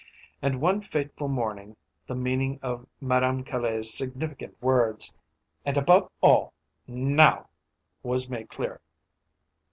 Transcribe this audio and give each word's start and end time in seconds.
And 0.41 0.59
one 0.59 0.81
fateful 0.81 1.27
morning 1.27 1.75
the 2.07 2.15
meaning 2.15 2.57
of 2.63 2.87
Madame 2.99 3.43
Caille's 3.43 3.95
significant 3.95 4.59
words 4.59 5.13
"and 5.63 5.77
above 5.77 6.09
all, 6.21 6.53
now!" 6.87 7.49
was 8.01 8.27
made 8.27 8.49
clear. 8.49 8.81